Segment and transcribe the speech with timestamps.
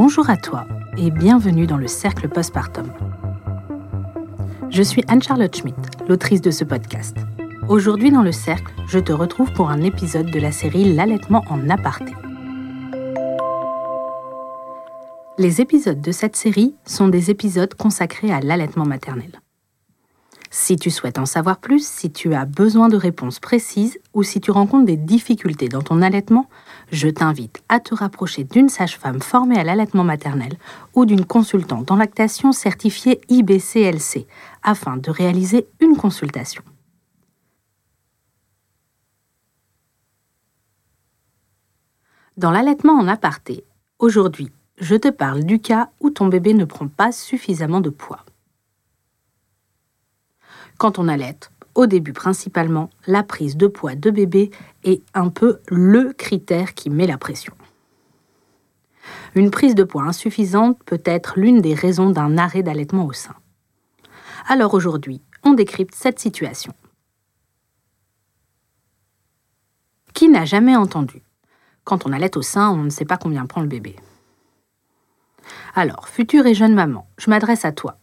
[0.00, 0.64] Bonjour à toi
[0.96, 2.86] et bienvenue dans le Cercle Postpartum.
[4.70, 5.76] Je suis Anne-Charlotte Schmidt,
[6.08, 7.16] l'autrice de ce podcast.
[7.68, 11.68] Aujourd'hui dans le Cercle, je te retrouve pour un épisode de la série L'allaitement en
[11.68, 12.12] aparté.
[15.36, 19.40] Les épisodes de cette série sont des épisodes consacrés à l'allaitement maternel.
[20.60, 24.40] Si tu souhaites en savoir plus, si tu as besoin de réponses précises ou si
[24.40, 26.50] tu rencontres des difficultés dans ton allaitement,
[26.90, 30.58] je t'invite à te rapprocher d'une sage-femme formée à l'allaitement maternel
[30.94, 34.26] ou d'une consultante en lactation certifiée IBCLC
[34.64, 36.64] afin de réaliser une consultation.
[42.36, 43.64] Dans l'allaitement en aparté,
[44.00, 48.24] aujourd'hui, je te parle du cas où ton bébé ne prend pas suffisamment de poids.
[50.78, 51.38] Quand on allait,
[51.74, 54.50] au début principalement, la prise de poids de bébé
[54.84, 57.52] est un peu le critère qui met la pression.
[59.34, 63.34] Une prise de poids insuffisante peut être l'une des raisons d'un arrêt d'allaitement au sein.
[64.46, 66.72] Alors aujourd'hui, on décrypte cette situation.
[70.14, 71.22] Qui n'a jamais entendu
[71.84, 73.96] Quand on allait au sein, on ne sait pas combien prend le bébé.
[75.74, 77.98] Alors, future et jeune maman, je m'adresse à toi.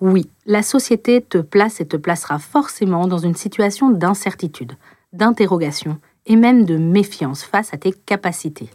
[0.00, 4.72] Oui, la société te place et te placera forcément dans une situation d'incertitude,
[5.12, 8.70] d'interrogation et même de méfiance face à tes capacités.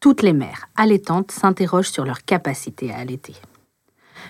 [0.00, 3.34] Toutes les mères allaitantes s'interrogent sur leur capacité à allaiter.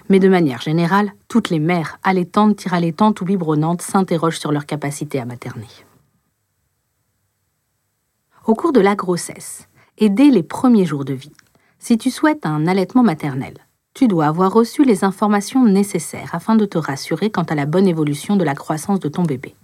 [0.08, 5.20] Mais de manière générale, toutes les mères allaitantes, tire-allaitantes ou biberonnantes s'interrogent sur leur capacité
[5.20, 5.68] à materner.
[8.46, 9.68] Au cours de la grossesse
[9.98, 11.32] et dès les premiers jours de vie,
[11.78, 13.54] si tu souhaites un allaitement maternel,
[13.94, 17.88] tu dois avoir reçu les informations nécessaires afin de te rassurer quant à la bonne
[17.88, 19.54] évolution de la croissance de ton bébé.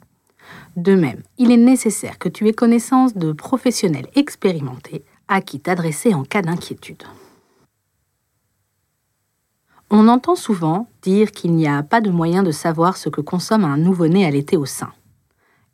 [0.77, 6.15] De même, il est nécessaire que tu aies connaissance de professionnels expérimentés à qui t'adresser
[6.15, 7.03] en cas d'inquiétude.
[9.91, 13.65] On entend souvent dire qu'il n'y a pas de moyen de savoir ce que consomme
[13.65, 14.93] un nouveau-né allaité au sein.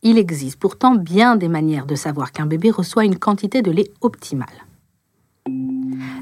[0.02, 3.90] Il existe pourtant bien des manières de savoir qu'un bébé reçoit une quantité de lait
[4.02, 4.66] optimale.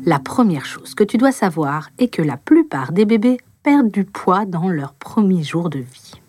[0.04, 4.04] La première chose que tu dois savoir est que la plupart des bébés perdent du
[4.04, 6.20] poids dans leurs premiers jours de vie.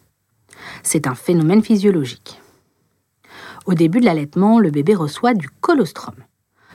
[0.83, 2.41] C'est un phénomène physiologique.
[3.65, 6.15] Au début de l'allaitement, le bébé reçoit du colostrum.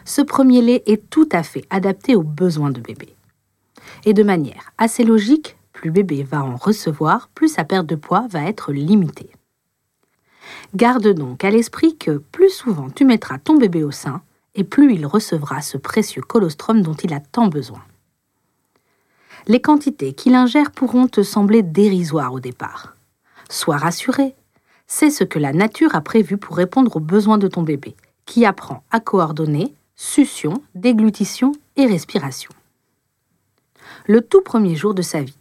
[0.05, 3.15] Ce premier lait est tout à fait adapté aux besoins de bébé.
[4.05, 8.27] Et de manière assez logique, plus bébé va en recevoir, plus sa perte de poids
[8.31, 9.31] va être limitée.
[10.75, 14.23] Garde donc à l'esprit que plus souvent tu mettras ton bébé au sein,
[14.57, 17.83] et plus il recevra ce précieux colostrum dont il a tant besoin.
[19.47, 22.97] Les quantités qu'il ingère pourront te sembler dérisoires au départ.
[23.49, 24.35] Sois rassuré,
[24.89, 28.45] c'est ce que la nature a prévu pour répondre aux besoins de ton bébé, qui
[28.45, 32.51] apprend à coordonner succion, déglutition et respiration.
[34.07, 35.39] Le tout premier jour de sa vie,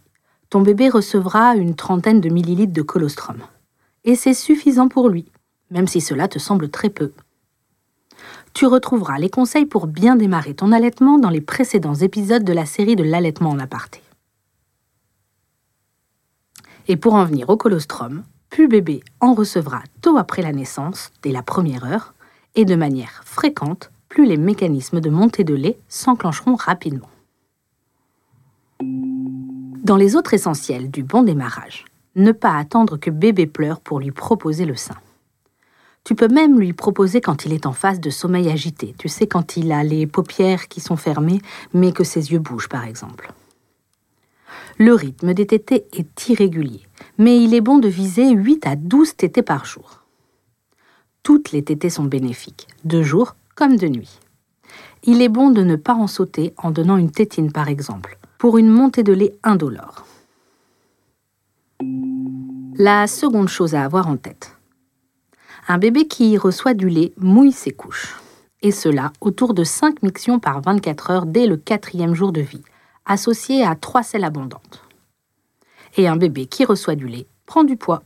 [0.50, 3.38] ton bébé recevra une trentaine de millilitres de colostrum.
[4.04, 5.26] Et c'est suffisant pour lui,
[5.70, 7.12] même si cela te semble très peu.
[8.56, 12.64] Tu retrouveras les conseils pour bien démarrer ton allaitement dans les précédents épisodes de la
[12.64, 14.00] série de l'allaitement en aparté.
[16.88, 21.32] Et pour en venir au colostrum, plus bébé en recevra tôt après la naissance, dès
[21.32, 22.14] la première heure,
[22.54, 27.10] et de manière fréquente, plus les mécanismes de montée de lait s'enclencheront rapidement.
[28.80, 31.84] Dans les autres essentiels du bon démarrage,
[32.14, 34.96] ne pas attendre que bébé pleure pour lui proposer le sein.
[36.06, 38.94] Tu peux même lui proposer quand il est en phase de sommeil agité.
[38.96, 41.40] Tu sais, quand il a les paupières qui sont fermées,
[41.74, 43.32] mais que ses yeux bougent, par exemple.
[44.78, 46.82] Le rythme des tétés est irrégulier,
[47.18, 50.04] mais il est bon de viser 8 à 12 tétés par jour.
[51.24, 54.20] Toutes les tétés sont bénéfiques, de jour comme de nuit.
[55.02, 58.58] Il est bon de ne pas en sauter en donnant une tétine, par exemple, pour
[58.58, 60.06] une montée de lait indolore.
[62.78, 64.55] La seconde chose à avoir en tête,
[65.68, 68.16] un bébé qui reçoit du lait mouille ses couches.
[68.62, 72.62] Et cela autour de 5 mictions par 24 heures dès le quatrième jour de vie,
[73.04, 74.82] associé à 3 selles abondantes.
[75.96, 78.02] Et un bébé qui reçoit du lait prend du poids.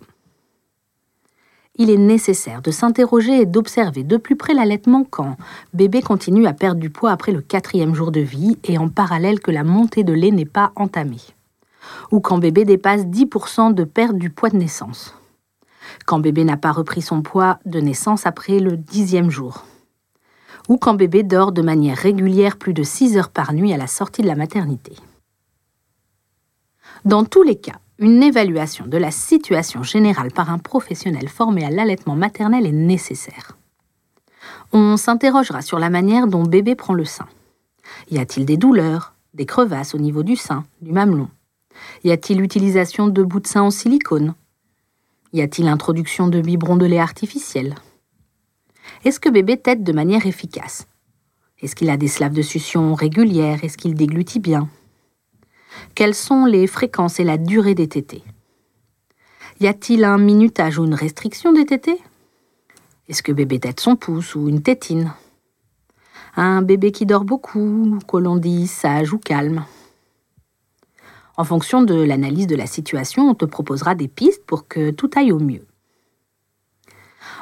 [1.76, 5.36] Il est nécessaire de s'interroger et d'observer de plus près l'allaitement quand
[5.72, 9.40] bébé continue à perdre du poids après le quatrième jour de vie et en parallèle
[9.40, 11.22] que la montée de lait n'est pas entamée.
[12.10, 15.14] Ou quand bébé dépasse 10% de perte du poids de naissance
[16.06, 19.64] quand bébé n'a pas repris son poids de naissance après le dixième jour,
[20.68, 23.86] ou quand bébé dort de manière régulière plus de 6 heures par nuit à la
[23.86, 24.94] sortie de la maternité.
[27.04, 31.70] Dans tous les cas, une évaluation de la situation générale par un professionnel formé à
[31.70, 33.56] l'allaitement maternel est nécessaire.
[34.72, 37.26] On s'interrogera sur la manière dont bébé prend le sein.
[38.10, 41.28] Y a-t-il des douleurs, des crevasses au niveau du sein, du mamelon?
[42.04, 44.34] Y a-t-il utilisation de bouts de sein en silicone?
[45.32, 47.76] Y a-t-il introduction de biberons de lait artificiel?
[49.04, 50.88] Est-ce que bébé tète de manière efficace?
[51.62, 53.62] Est-ce qu'il a des slaves de succion régulières?
[53.62, 54.68] Est-ce qu'il déglutit bien?
[55.94, 58.24] Quelles sont les fréquences et la durée des tétés?
[59.60, 62.00] Y a-t-il un minutage ou une restriction des tétés?
[63.08, 65.12] Est-ce que bébé tète son pouce ou une tétine?
[66.34, 69.64] Un bébé qui dort beaucoup, que l'on dit sage ou calme.
[71.40, 75.08] En fonction de l'analyse de la situation, on te proposera des pistes pour que tout
[75.16, 75.64] aille au mieux.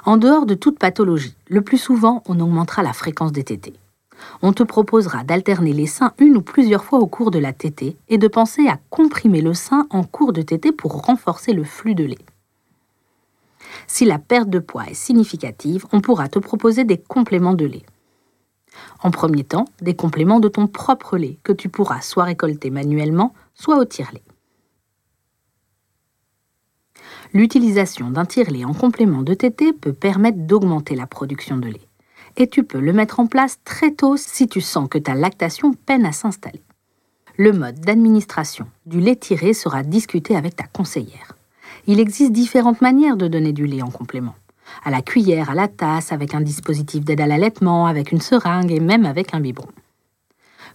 [0.04, 3.74] En dehors de toute pathologie, le plus souvent, on augmentera la fréquence des tétés.
[4.40, 7.96] On te proposera d'alterner les seins une ou plusieurs fois au cours de la tétée
[8.08, 11.96] et de penser à comprimer le sein en cours de tétée pour renforcer le flux
[11.96, 12.24] de lait.
[13.88, 17.84] Si la perte de poids est significative, on pourra te proposer des compléments de lait.
[19.02, 23.34] En premier temps, des compléments de ton propre lait que tu pourras soit récolter manuellement,
[23.58, 24.22] soit au tire-lait.
[27.34, 31.88] L'utilisation d'un tire-lait en complément de tété peut permettre d'augmenter la production de lait.
[32.36, 35.74] Et tu peux le mettre en place très tôt si tu sens que ta lactation
[35.74, 36.62] peine à s'installer.
[37.36, 41.36] Le mode d'administration du lait tiré sera discuté avec ta conseillère.
[41.86, 44.34] Il existe différentes manières de donner du lait en complément
[44.84, 48.70] à la cuillère, à la tasse, avec un dispositif d'aide à l'allaitement, avec une seringue
[48.70, 49.68] et même avec un biberon.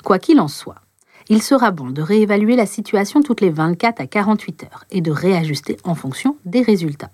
[0.03, 0.82] Quoi qu'il en soit,
[1.29, 5.11] il sera bon de réévaluer la situation toutes les 24 à 48 heures et de
[5.11, 7.11] réajuster en fonction des résultats.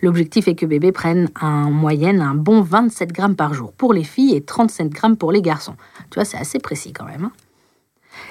[0.00, 4.04] L'objectif est que bébé prenne en moyenne un bon 27 grammes par jour pour les
[4.04, 5.76] filles et 37 grammes pour les garçons.
[6.10, 7.26] Tu vois, c'est assez précis quand même.
[7.26, 7.32] Hein.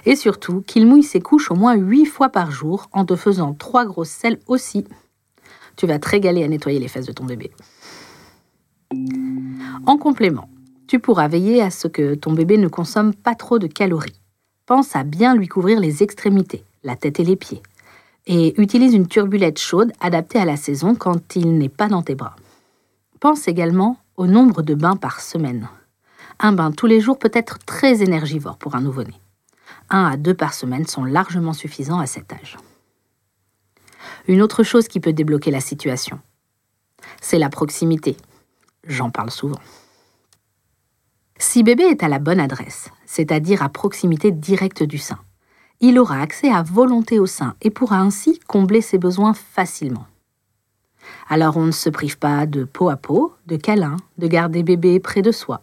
[0.06, 3.54] et surtout, qu'il mouille ses couches au moins 8 fois par jour en te faisant
[3.54, 4.86] 3 grosses selles aussi
[5.78, 7.52] tu vas te régaler à nettoyer les fesses de ton bébé.
[9.86, 10.50] En complément,
[10.88, 14.20] tu pourras veiller à ce que ton bébé ne consomme pas trop de calories.
[14.68, 17.64] Pense à bien lui couvrir les extrémités, la tête et les pieds.
[18.26, 22.16] Et utilise une turbulette chaude adaptée à la saison quand il n'est pas dans tes
[22.16, 22.36] bras.
[23.22, 25.70] Pense également au nombre de bains par semaine.
[26.42, 29.14] Un bain tous les jours peut être très énergivore pour un nouveau-né.
[29.90, 32.58] Un à deux par semaine sont largement suffisants à cet âge.
[34.28, 36.20] Une autre chose qui peut débloquer la situation,
[37.22, 38.18] c'est la proximité.
[38.86, 39.62] J'en parle souvent.
[41.40, 45.20] Si bébé est à la bonne adresse, c'est-à-dire à proximité directe du sein,
[45.80, 50.08] il aura accès à volonté au sein et pourra ainsi combler ses besoins facilement.
[51.30, 55.00] Alors on ne se prive pas de peau à peau, de câlins, de garder bébé
[55.00, 55.62] près de soi.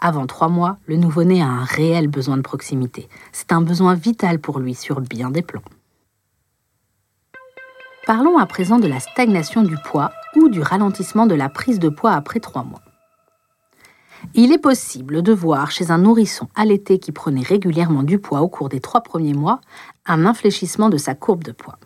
[0.00, 3.08] Avant trois mois, le nouveau-né a un réel besoin de proximité.
[3.32, 5.62] C'est un besoin vital pour lui sur bien des plans.
[8.06, 11.90] Parlons à présent de la stagnation du poids ou du ralentissement de la prise de
[11.90, 12.80] poids après trois mois.
[14.34, 18.48] Il est possible de voir chez un nourrisson allaité qui prenait régulièrement du poids au
[18.48, 19.60] cours des trois premiers mois
[20.06, 21.78] un infléchissement de sa courbe de poids.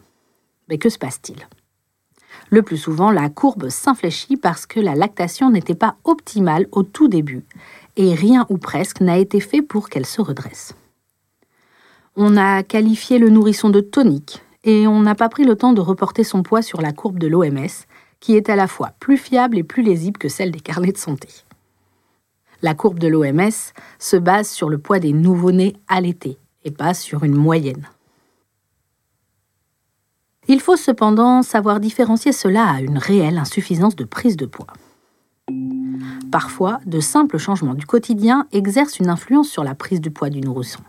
[0.68, 1.46] Mais que se passe-t-il?
[2.50, 7.08] Le plus souvent, la courbe s'infléchit parce que la lactation n'était pas optimale au tout
[7.08, 7.44] début
[7.96, 10.74] et rien ou presque n'a été fait pour qu'elle se redresse.
[12.16, 15.80] On a qualifié le nourrisson de tonique et on n'a pas pris le temps de
[15.80, 17.86] reporter son poids sur la courbe de l'OMS,
[18.20, 20.98] qui est à la fois plus fiable et plus lisible que celle des carnets de
[20.98, 21.28] santé.
[22.64, 27.22] La courbe de l'OMS se base sur le poids des nouveau-nés allaités et pas sur
[27.22, 27.86] une moyenne.
[30.48, 34.68] Il faut cependant savoir différencier cela à une réelle insuffisance de prise de poids.
[36.32, 40.40] Parfois, de simples changements du quotidien exercent une influence sur la prise de poids du
[40.40, 40.80] nourrisson.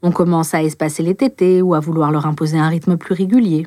[0.00, 3.66] On commence à espacer les tétés ou à vouloir leur imposer un rythme plus régulier.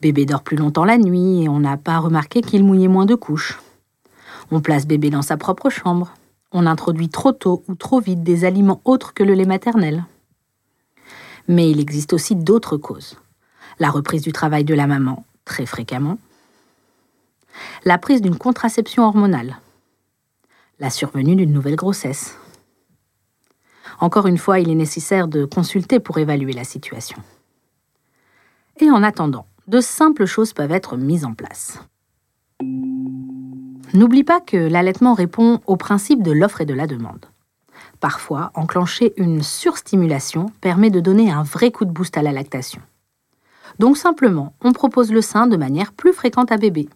[0.00, 3.14] Bébé dort plus longtemps la nuit et on n'a pas remarqué qu'il mouillait moins de
[3.14, 3.58] couches.
[4.50, 6.14] On place bébé dans sa propre chambre.
[6.52, 10.04] On introduit trop tôt ou trop vite des aliments autres que le lait maternel.
[11.48, 13.16] Mais il existe aussi d'autres causes.
[13.78, 16.18] La reprise du travail de la maman, très fréquemment.
[17.84, 19.58] La prise d'une contraception hormonale.
[20.78, 22.36] La survenue d'une nouvelle grossesse.
[24.00, 27.18] Encore une fois, il est nécessaire de consulter pour évaluer la situation.
[28.78, 31.80] Et en attendant, de simples choses peuvent être mises en place.
[33.94, 37.26] N'oublie pas que l'allaitement répond au principe de l'offre et de la demande.
[38.00, 42.80] Parfois, enclencher une surstimulation permet de donner un vrai coup de boost à la lactation.
[43.78, 46.88] Donc simplement, on propose le sein de manière plus fréquente à bébé.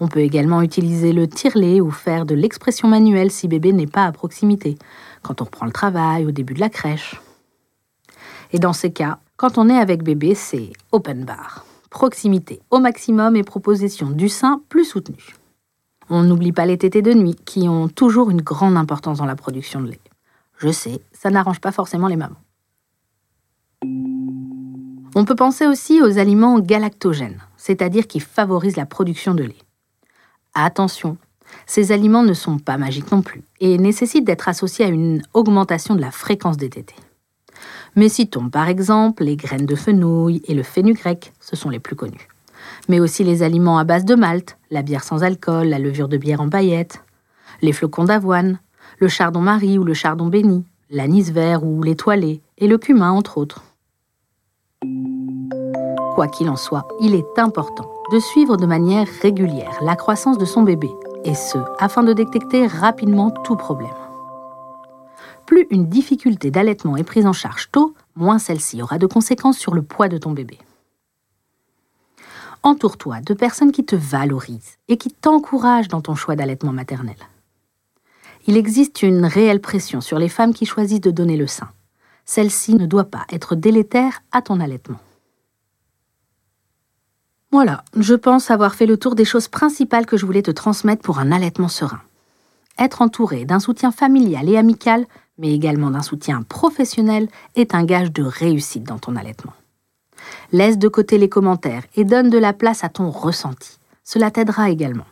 [0.00, 4.04] On peut également utiliser le tire-lait ou faire de l'expression manuelle si bébé n'est pas
[4.04, 4.76] à proximité,
[5.22, 7.20] quand on reprend le travail, au début de la crèche.
[8.52, 11.64] Et dans ces cas, quand on est avec bébé, c'est open bar.
[11.90, 15.37] Proximité au maximum et proposition du sein plus soutenue.
[16.10, 19.36] On n'oublie pas les tétés de nuit, qui ont toujours une grande importance dans la
[19.36, 20.00] production de lait.
[20.58, 22.36] Je sais, ça n'arrange pas forcément les mamans.
[25.14, 29.56] On peut penser aussi aux aliments galactogènes, c'est-à-dire qui favorisent la production de lait.
[30.54, 31.16] Attention,
[31.66, 35.94] ces aliments ne sont pas magiques non plus et nécessitent d'être associés à une augmentation
[35.94, 36.96] de la fréquence des tétés.
[37.96, 41.96] Mais citons par exemple les graines de fenouil et le fenugrec, ce sont les plus
[41.96, 42.28] connus.
[42.88, 46.16] Mais aussi les aliments à base de malt, la bière sans alcool, la levure de
[46.16, 47.02] bière en paillettes,
[47.62, 48.58] les flocons d'avoine,
[48.98, 53.62] le chardon-marie ou le chardon béni, l'anis vert ou l'étoilé, et le cumin entre autres.
[56.14, 60.44] Quoi qu'il en soit, il est important de suivre de manière régulière la croissance de
[60.44, 60.90] son bébé,
[61.24, 63.90] et ce, afin de détecter rapidement tout problème.
[65.46, 69.74] Plus une difficulté d'allaitement est prise en charge tôt, moins celle-ci aura de conséquences sur
[69.74, 70.58] le poids de ton bébé.
[72.62, 77.16] Entoure-toi de personnes qui te valorisent et qui t'encouragent dans ton choix d'allaitement maternel.
[78.46, 81.68] Il existe une réelle pression sur les femmes qui choisissent de donner le sein.
[82.24, 84.98] Celle-ci ne doit pas être délétère à ton allaitement.
[87.50, 91.02] Voilà, je pense avoir fait le tour des choses principales que je voulais te transmettre
[91.02, 92.00] pour un allaitement serein.
[92.78, 95.06] Être entouré d'un soutien familial et amical,
[95.38, 99.54] mais également d'un soutien professionnel, est un gage de réussite dans ton allaitement.
[100.52, 103.78] Laisse de côté les commentaires et donne de la place à ton ressenti.
[104.04, 105.06] Cela t'aidera également.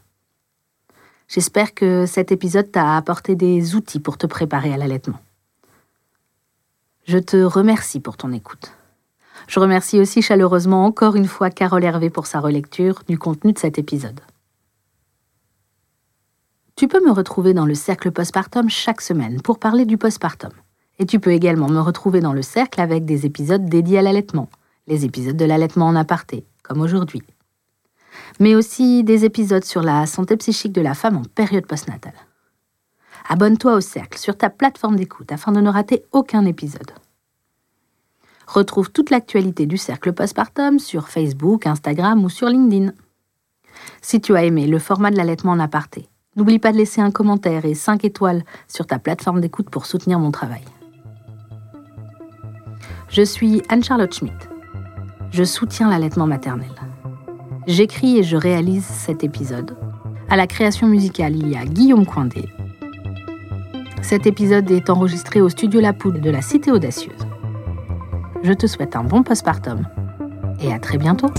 [1.29, 5.19] J'espère que cet épisode t'a apporté des outils pour te préparer à l'allaitement.
[7.07, 8.73] Je te remercie pour ton écoute.
[9.49, 13.59] Je remercie aussi chaleureusement encore une fois Carole Hervé pour sa relecture du contenu de
[13.59, 14.21] cet épisode.
[16.75, 20.51] Tu peux me retrouver dans le cercle postpartum chaque semaine pour parler du postpartum.
[20.99, 24.49] Et tu peux également me retrouver dans le cercle avec des épisodes dédiés à l'allaitement,
[24.87, 27.23] les épisodes de l'allaitement en aparté, comme aujourd'hui.
[28.41, 32.15] Mais aussi des épisodes sur la santé psychique de la femme en période postnatale.
[33.29, 36.93] Abonne-toi au cercle sur ta plateforme d'écoute afin de ne rater aucun épisode.
[38.47, 42.93] Retrouve toute l'actualité du cercle postpartum sur Facebook, Instagram ou sur LinkedIn.
[44.01, 47.11] Si tu as aimé le format de l'allaitement en aparté, n'oublie pas de laisser un
[47.11, 50.65] commentaire et 5 étoiles sur ta plateforme d'écoute pour soutenir mon travail.
[53.09, 54.56] Je suis Anne-Charlotte Schmidt.
[55.31, 56.71] Je soutiens l'allaitement maternel.
[57.67, 59.77] J'écris et je réalise cet épisode.
[60.29, 62.49] À la création musicale, il y a Guillaume Coindé.
[64.03, 67.27] Cet épisode est enregistré au studio La Poudre de la Cité Audacieuse.
[68.43, 69.87] Je te souhaite un bon postpartum
[70.61, 71.31] et à très bientôt.